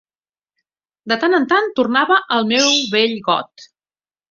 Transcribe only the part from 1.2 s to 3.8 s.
tant en tant tornava al meu vell got.